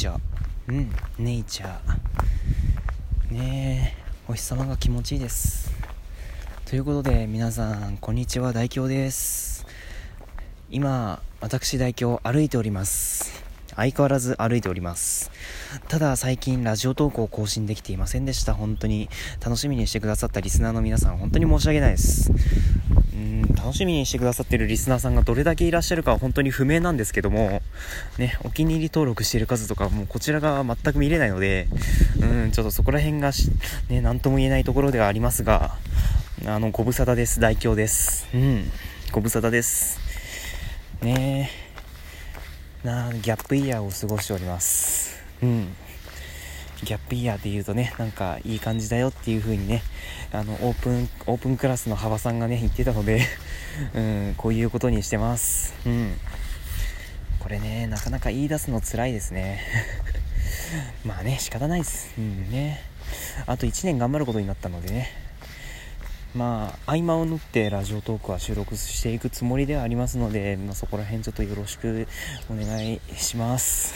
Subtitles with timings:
[0.00, 0.18] チャー
[0.68, 0.90] うん。
[1.18, 3.34] ネイチャー。
[3.34, 4.02] ねえ。
[4.26, 5.70] お日様が気持ちいいです。
[6.64, 8.54] ということで皆さんこんにちは。
[8.54, 9.66] 大京です。
[10.70, 13.44] 今私大京歩いております。
[13.76, 15.30] 相変わらず歩いております。
[15.88, 18.54] ただ最近ラジオ投稿更新できていませんでした。
[18.54, 19.10] 本当に
[19.44, 22.32] 楽しみにしてくださったリスナーの皆さん本当に申し訳ないです。
[23.70, 27.62] 楽しみにしてくださってるリスナーさんがどれだけいらっしゃるかは本当に不明なんですけども、
[28.18, 31.68] ね、お気に入り登録している数とかもうこちらが全く見れないので、
[32.20, 33.30] うん、ちょっとそこら辺が
[33.88, 35.76] ね、なんとも言えないところではありますが、
[36.46, 37.38] あの、ご無沙汰です。
[37.38, 38.26] 大京です。
[38.34, 38.64] うん、
[39.12, 40.00] ご無沙汰です。
[41.00, 41.52] ね
[42.82, 45.22] なギャップイヤーを過ごしております。
[45.44, 45.68] うん。
[46.82, 49.82] ギャップイヤーって言うとね、なんかいい感じだよっていう風にね、
[50.32, 53.22] あの、オープン、オープンクラスの幅さんがね、言ってたので
[53.94, 55.74] うん、こういうことにしてます。
[55.84, 56.18] うん。
[57.38, 59.62] これね、なかなか言い出すの辛いですね。
[61.04, 62.12] まあね、仕方ないです。
[62.18, 62.82] うんね。
[63.46, 65.10] あと1年頑張ることになったのでね。
[66.34, 72.06] まあ、合間を縫ってラジオトークは収録していくつもりではありますので、まあ、そこら辺ちょっとよろしく
[72.48, 73.94] お願いします。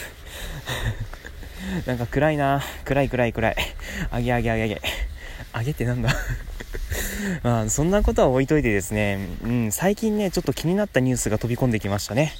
[1.85, 2.61] なんか暗いな。
[2.83, 3.55] 暗い暗い暗い。
[4.11, 4.81] あげあげあげあげ。
[5.53, 6.09] あげってなんだ？
[7.43, 12.33] まあ、そんなことは置いといてですね、うん、最近ね、ちょっと気になったニュースが飛び込んできましたね。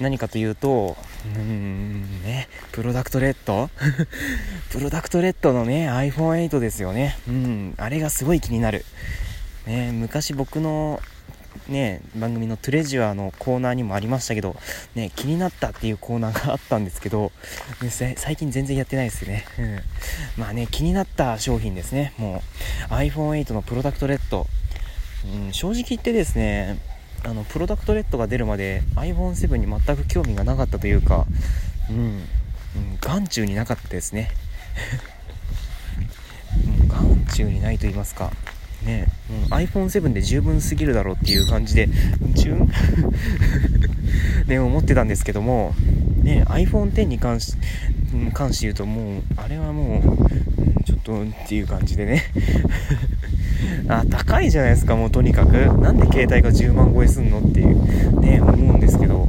[0.00, 0.96] 何かというと、
[1.34, 3.70] うん、ね、プロダクトレッド？
[4.70, 7.16] プロダクトレッドのね、iPhone8 ですよね。
[7.26, 8.84] うん、あれがすごい気になる。
[9.66, 11.00] ね、昔僕の
[11.68, 14.56] ね、番組のトレジュアのコーナーにもありましたけど、
[14.94, 17.32] ね、気になったっていうコーナーがあったんですけど、
[17.82, 19.44] ね、最近全然やってないですね。
[19.58, 19.80] うん。
[20.40, 22.14] まあね、気になった商品ですね。
[22.18, 22.42] も
[22.90, 24.46] う iPhone8 のプロダクトレッド。
[25.24, 26.78] うん、正直言ってですね、
[27.24, 31.26] あの、プロダクトレッドが出るまで iPhone7 に全く興味がなかったというか、
[31.90, 32.22] うん、うん、
[33.00, 34.30] 眼中になかったですね。
[36.88, 38.32] 眼中にないと言いますか。
[38.84, 41.88] ね、うん、iPhone7 で十分すぎるだろうっていう感じで、
[42.34, 42.54] 十
[44.46, 45.74] ね、思ってたんですけども、
[46.22, 47.54] ね、iPhone10 に関し、
[48.32, 50.02] 関して言うともう、あれはも
[50.80, 52.22] う、ちょっとっていう感じでね。
[53.88, 55.52] あ、高いじゃないですか、もうとにかく。
[55.80, 59.28] なんで携帯が10万超えすんのっていう、ね、思うんですけど。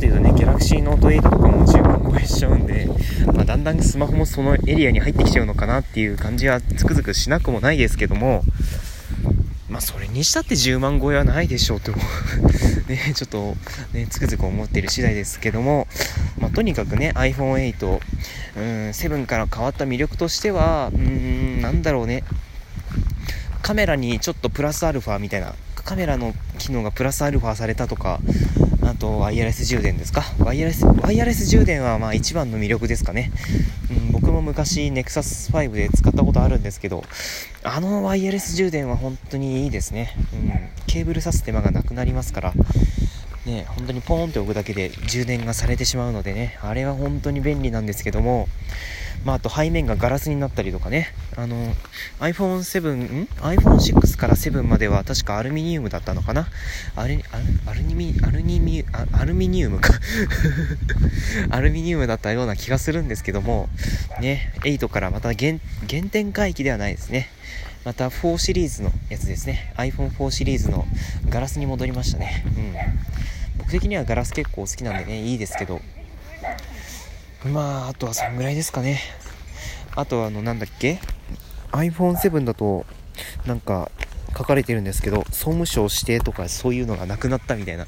[0.00, 2.88] と言うとね、Galaxy Note 8とかも10万超えしちゃうんで、
[3.34, 8.42] まあ、だんだんスマホもそのエリアに入ってきちゃうのかなっていう感じはつくづくしなくもないですけども、
[9.68, 11.92] まあ、それにしたって10万超えはないでしょうと
[12.90, 13.54] ね、ちょっと、
[13.92, 15.86] ね、つくづく思っている次第ですけども、
[16.40, 18.00] まあ、とにかくね、iPhone8、
[18.56, 22.24] うん、7から変わった魅力としては、うん、なんだろうね、
[23.62, 25.54] カメラにちょっとプラスアルファみたいな、
[25.90, 28.20] カメラの機能がプラスアルファされたとか、
[28.84, 30.22] あと、ワイヤレス充電ですか？
[30.38, 33.32] ワイヤレス、ワイヤレス充電はまあ一番の魅力ですかね。
[33.90, 37.02] うん、僕も昔 Nexus 5で使ったことあるんですけど、
[37.64, 40.14] あのワイヤレス充電は本当にいいですね。
[40.32, 40.52] うん、
[40.86, 42.52] ケーブル挿す手間がなくなりますから、
[43.50, 48.48] ね、本当にポーンって置くだけで充電がされてしまうのでね、あれは本当に便利なんですけども、
[49.24, 51.56] まあ、あと背面がガラスになったりとかね、あの、
[52.20, 56.46] iPhone7、ん ?iPhone6 から7までは確かアルミニウムだったのかな？
[56.94, 57.22] あれ、
[57.66, 59.94] アルミ、アルミミ、アルミニウムか
[61.50, 63.68] アルミニウムだったような気がするんですけども、
[64.20, 65.58] ね、8からまた原
[65.88, 67.28] 原点回帰ではないですね。
[67.84, 69.72] また4シリーズのやつですね。
[69.76, 70.86] iPhone4 シリーズの
[71.28, 72.44] ガラスに戻りましたね。
[72.46, 72.74] うん。
[73.60, 75.80] 僕的にはガラス結構好きなんでね、いいですけど。
[77.44, 79.00] まあ、あとはそんぐらいですかね。
[79.94, 80.98] あとはあの、なんだっけ
[81.72, 82.86] ?iPhone7 だと、
[83.46, 83.90] なんか、
[84.36, 87.86] 書かれてるんですけど、総務省指定とかそういうのがなくなったみたいな。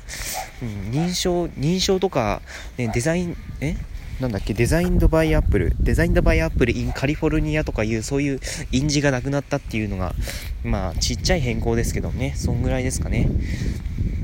[0.62, 2.42] うん、認証、認証とか、
[2.76, 3.76] ね、デザイン、え？
[4.20, 8.40] なんだっけ、デザインドバイアップル、デザインドバイアップル in カリフォルニアとかいう、そういう
[8.70, 10.14] 印字がなくなったっていうのが、
[10.62, 13.28] まあ、ちっちゃい変更ですけどね、そんぐらいですかね。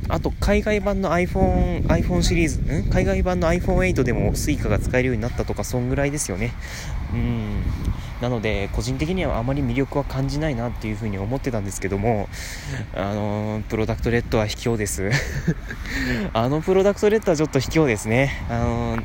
[0.08, 2.90] あと、海外版の iPhone、iPhone シリーズ、ん？
[2.90, 6.52] 海外版の iPhone8 でも Suica が使えるようになったとか、そんぐらいですよね。
[7.12, 7.62] うん。
[8.20, 12.28] なので、個人的にはあまり魅力は感じないなっていうふうに思ってたんですけども、
[12.94, 15.10] あの、プロダクトレッドは卑怯です。
[16.32, 18.32] あのプロダクトレッドはちょっと卑怯ですね。
[18.48, 18.96] あ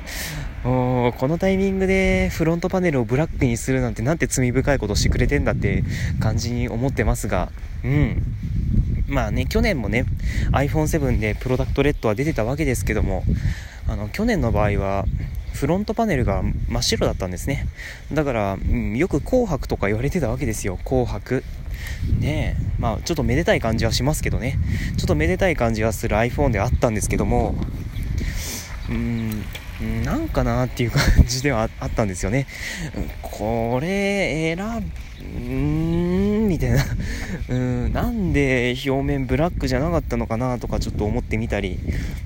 [0.64, 5.84] のこのタイミングでフロントパネルをブラックにするなんてなんて罪深いことしてくれてんだって
[6.22, 7.52] 感じに思ってますが、
[7.84, 8.24] うん。
[9.08, 10.06] まあね、去年もね、
[10.52, 13.24] iPhone7 でプロダクトレッドは出てたわけですけども、
[13.88, 15.06] あの、去年の場合は、
[15.54, 17.68] フロントパネルが真っ白だったんですね。
[18.12, 20.80] だから、うん、よく紅白とか言われてたわけですよ。
[20.84, 21.44] 紅白。
[22.20, 22.64] ねえ。
[22.80, 24.58] まあ、ちょっとめでたい感じはしますけどね。
[24.98, 27.56] ちょっとめでたい感じはする iPhone であったんですけども、
[28.90, 32.48] うーん、なんかなっていう感じではあったんですよね。
[33.22, 36.23] これ、選うーん、
[36.54, 36.86] みたいな。
[37.50, 41.80] うん、なんで表面ブラックじゃなかったのかなとかちょっと思ってみたり、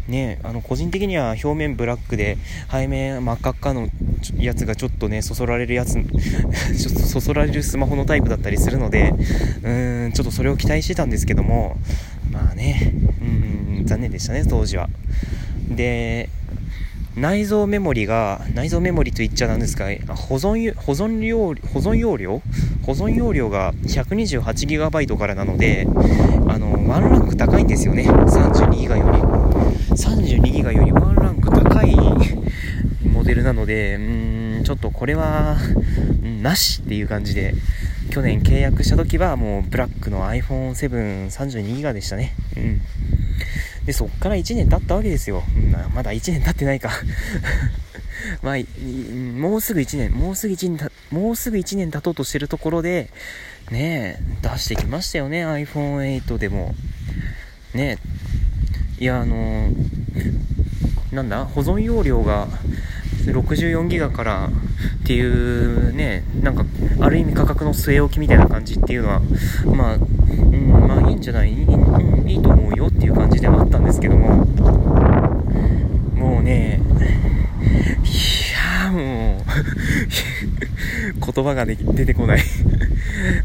[0.08, 2.38] ね、あの、個人的には表面ブラックで
[2.72, 3.90] 背面真っ赤っかの
[4.38, 9.14] やつがちょっとね、そそられるやつ、 ちょっとそそられるスマホのタイプだったりするので、
[9.64, 11.78] うん、ちょっとそれを期待してたんですけども、
[12.32, 14.90] まあね、うん、残念でしたね、当時は。
[15.70, 16.30] で、
[17.18, 19.86] 内蔵メモリが、内蔵メモリと言っちゃなんですか、
[20.16, 22.44] 保存、保存容、保存容量？
[22.84, 25.88] 保存容量が 128GB からなので、
[26.48, 28.08] あの、ワンランク高いんですよね。
[28.08, 29.18] 32GB より。
[29.96, 31.96] 32GB よりワンランク高い
[33.04, 35.58] モデルなので、うーん、ちょっとこれは、
[36.44, 37.56] なしっていう感じで、
[38.12, 42.36] 去年契約した時はもうブラックの iPhone732GB でしたね。
[42.56, 42.82] うん。
[43.88, 45.44] で、そっから1年経ったわけですよ。
[45.96, 46.92] まだ1年経ってないか
[48.44, 48.56] まあ、
[49.40, 53.10] もうすぐ1年、もうすぐ1年もうすぐ1年経とうとしてるところで、
[53.72, 56.76] ねえ出してきましたよね、iPhone8 でも。
[57.74, 57.98] ね
[59.00, 62.48] えいや、あのー、なんだ、保存容量が
[63.26, 64.50] 64ギガから
[65.04, 66.66] っていうね、なんか、
[67.00, 69.22] ある意味価格の据え置きみたいな感じっていうのは、
[69.66, 71.54] まあ、うん、まあいいんじゃない？
[71.54, 74.46] いい,、うん、いいと思うよっていう感じではあったんですけども、
[76.16, 76.82] もうね、
[78.04, 79.42] いやもう
[81.34, 81.76] 言葉が出
[82.06, 82.42] てこない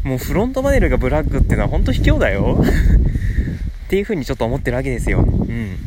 [0.03, 2.63] もうフロントパネルがブラックっていうのは本当卑怯だよ
[3.85, 5.21] っていう風にちょっと思ってるわけですよ。
[5.21, 5.77] うん。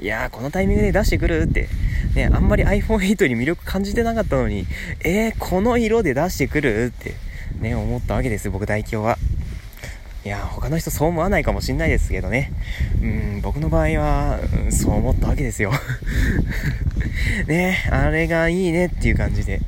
[0.00, 1.68] いやー、このタイミングで出してくるって。
[2.14, 4.66] ね、あんまり iPhone8 に魅力感じてなかったのに、
[5.04, 7.14] えー、この色で出してくるって、
[7.60, 9.18] ね、思ったわけです、僕代表は。
[10.26, 12.50] いや、他の人そう思わないかもしんないですけどね。
[13.00, 15.70] うん、僕の場合は、うん、そう思ったわけですよ。
[17.46, 19.60] ね、あれがいいねっていう感じで。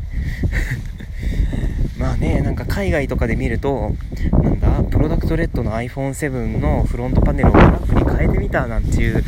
[1.96, 3.94] まあね、なんか海外とかで見ると、
[4.32, 9.22] なんだ、プロダクトレッドの iPhone7 のフロントパネルをブラックに変えてみたなんていう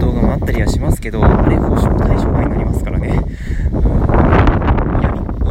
[0.00, 3.20] 動画もあったりはしますけど、あれ報酬対象外になりますからね。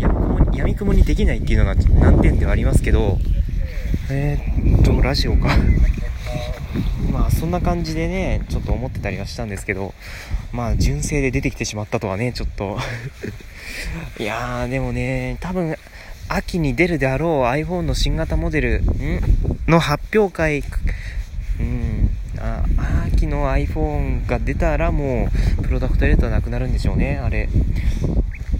[0.01, 3.17] 闇、闇雲にできないっていうのが難点ではありますけど、
[4.13, 5.47] えー、っと、ラジオか。
[7.11, 9.93] まあそんな感じでね、ちょっと思ってたりはしたんですけど、
[10.51, 12.77] まあ純正で出てきてしまったとはね、ちょっと
[14.19, 15.77] いやーでもね、多分
[16.27, 18.83] 秋に出るであろう iPhone の新型モデル
[19.67, 20.63] の発表会、
[21.59, 22.63] うん、あ
[23.07, 25.29] 秋の iPhone が出たらも
[25.59, 27.47] うプロダクトレートはなくなるんでしょうね、あれ。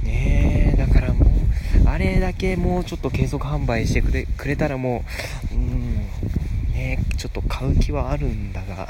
[0.04, 0.61] ねえ、
[1.92, 5.04] あれだけもうちょっと継続販売してくれくれたらも
[5.52, 5.98] う、うん、
[6.72, 8.88] ねちょっと買う気はあるんだが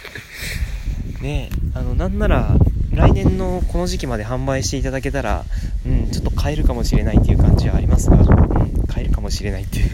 [1.20, 2.56] ねあの、なんなら、
[2.92, 5.44] 来年のこの時期まで販売していただけたら、
[5.86, 8.26] うん、ちょっと買えるかもしれないっていう感じはありますが、うん、
[8.86, 9.90] 買えるかもしれないっていう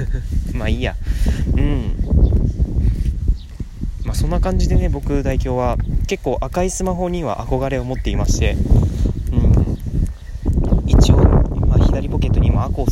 [0.56, 0.96] まあいいや。
[1.54, 1.94] うん。
[4.04, 5.76] まあそんな感じでね、僕代表は
[6.06, 8.56] 結構赤いスマホには憧れを持っていまして、
[9.32, 9.78] うん。
[10.86, 11.18] 一応、
[11.66, 12.90] まあ、左ポケットに今アコー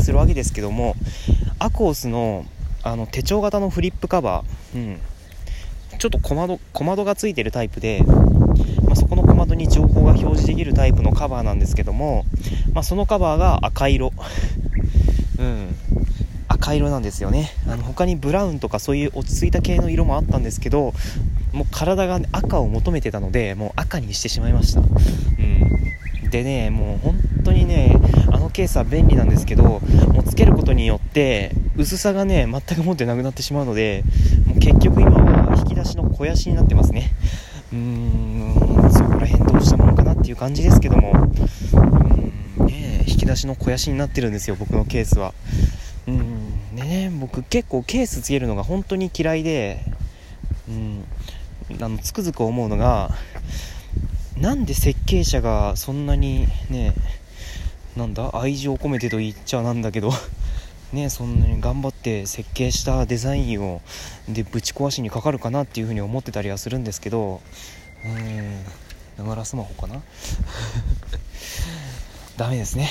[0.00, 0.94] するわけですけども、
[1.58, 2.44] アコースの
[2.82, 5.00] あの手帳型のフリップカバー、うん。
[5.98, 8.02] ちょっと小窓、小窓がついてるタイプで、
[8.84, 12.24] まあ、そこの小窓に情報が表示できるタイプのカバーなんですけども、
[12.72, 14.12] まあ、そのカバーが赤色。
[15.38, 15.76] うん。
[16.48, 17.50] 赤色なんですよね。
[17.68, 20.94] あの、他にブラウンとかそういう落ち着いた系の色もあったんですけど、
[21.52, 24.80] もう体が、赤を求めてたので、もう赤にしてしまいました。
[24.80, 26.30] うん。
[26.30, 27.96] でね、もう本当にね、
[28.32, 29.80] あのケースは便利なんですけど、も
[30.20, 34.04] うつけることによって、薄さがね、全く持ってなくなってしまうので、
[34.46, 37.12] もう結局今は引き出しの肥やしになってますね。
[37.72, 41.12] うーん、そこら辺どうしたものかなっていう感じですけども、
[42.58, 45.34] うん、ね引き出しの肥やしになってるんですよ、僕のケースは。
[46.06, 49.84] うん、ね、僕結構ケースつけるのが本当に嫌いで、
[50.68, 51.04] うん、
[51.80, 53.10] あの、つくづく思うのが、
[54.36, 56.94] なんで設計者がそんなにね、
[58.00, 60.10] なんだ、愛情込めてと言っちゃなんだけど。
[60.94, 63.82] ね、そんなに頑張って設計したデザインを
[64.26, 67.42] でぶち壊しにかかるかなっていうふうに思ってたりはするんですけど。
[68.04, 68.64] うん。
[69.18, 70.02] ながらスマホかな？
[72.38, 72.90] ダメですね。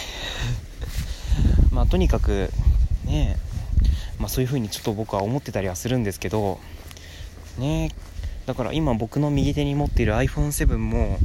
[1.71, 2.53] まあとにかく
[3.05, 3.35] ね
[4.19, 6.59] まあそういうふうにちょっと僕は思ってたりはするんですけど。
[7.57, 7.91] ね
[8.49, 11.19] だから今僕の右手に持っている iPhone7 も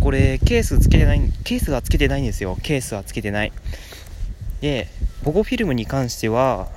[0.00, 2.56] これケースつけてないケースがつけてないんですよ。
[2.62, 3.52] ケースはつけてない。
[4.62, 4.88] で
[5.22, 6.70] 保護フィルムに関しては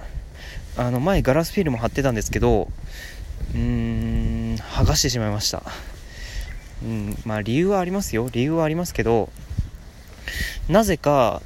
[0.75, 2.67] あの前ガラスフィルム貼ってたんですけど
[3.53, 5.63] うーん剥がしてしまいました。
[6.83, 8.27] うん、まあ理由はありますよ。
[8.33, 9.29] 理由はありますけど
[10.67, 11.41] なぜか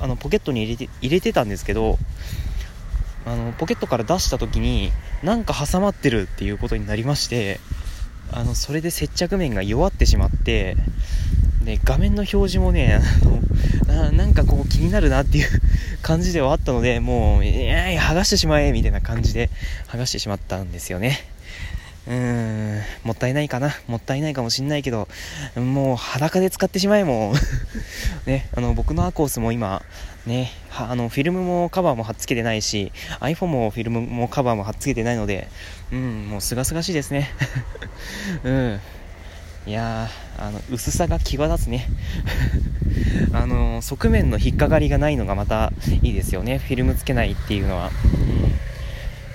[0.00, 1.96] あのポケットに入れて入れてたんですけど
[3.26, 4.92] あのポケットから出した時に
[5.22, 7.58] なんか挟まってるっていうことになりまして
[8.32, 10.76] あのそれで接着面が弱ってしまって
[11.64, 13.00] で画面の表示もね
[13.88, 15.48] あのなんかこう気になるなっていう
[16.02, 19.50] 感じではあったのでもういやいや剥がしてしまえみたいな感じで
[19.88, 21.35] 剥がしてしまったんですよね。
[22.06, 23.74] うーんもったいないかな。
[23.88, 25.08] もったいないかもしんないけど
[25.56, 27.34] もう裸で使ってしまえも
[28.26, 29.82] ねあの僕のアコースも今
[30.26, 35.48] ねあのフィルムもカバーも貼っつけてないし iPhone もフィルムもカバーも貼っつけてないので
[35.92, 37.30] うんもうすがすがしいですね。
[38.44, 38.80] うん。
[39.66, 40.08] いや
[40.38, 41.86] あの薄さが際立つね。
[43.32, 45.72] あの側面の引っかかりがないのがまた
[46.02, 46.58] いいですよね。
[46.58, 48.52] フィルムつけないっていうのは、うん、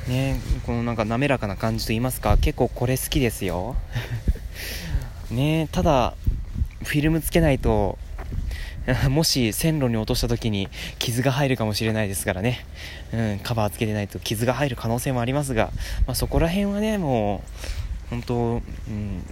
[0.07, 3.75] ねこのなんか滑らかな感じと言いますか結構これ好きですよ。
[5.29, 6.15] ねただ
[6.83, 7.97] フィルムつけないと
[9.09, 10.67] もし線路に落とした時に
[10.97, 12.65] 傷が入るかもしれないですからね、
[13.13, 15.71] うん、カバーつけてないと傷が入る可能性もありますが、
[16.07, 17.43] まあ、そこら辺はねも
[18.07, 18.57] う本当、う
[18.91, 19.23] ん、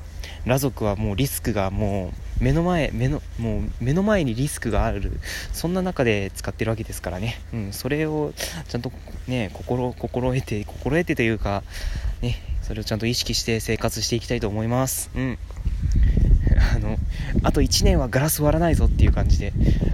[0.44, 5.12] 裸族はもうリスクがもう目の前目のもう目の前にリスクがある
[5.54, 8.34] そんな中で使ってるわけですからね、うん、それを
[8.68, 8.92] ちゃんと
[9.28, 11.64] ね心心得て心得てというか
[12.22, 12.38] ね
[12.70, 15.10] それをちゃんと意識して生活していきたいと思います。
[15.16, 15.40] うん。
[16.76, 16.98] あの
[17.42, 19.54] あと1年はガラス割らないぞっていう感じで。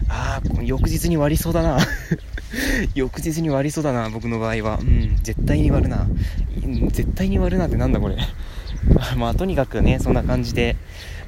[0.10, 1.78] ああ翌日に割りそうだな。
[2.94, 4.80] 翌日に割りそうだな僕の場合は。
[4.82, 6.06] うん絶対に割るな。
[6.92, 8.18] 絶対に割るなってなんだこれ。
[9.16, 10.75] まあとにかくねそんな感じで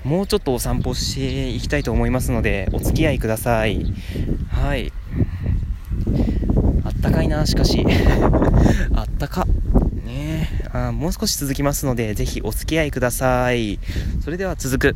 [0.03, 3.85] もうちょっとお散歩していきたいと思いますのでお付き合いください。
[4.49, 4.91] はい。
[6.83, 7.85] あったかいなしかし。
[8.95, 9.45] あったか。
[10.05, 10.49] ね。
[10.71, 13.79] あもう少し続きますのでぜひお付き合いください。
[14.23, 14.95] それでは続く。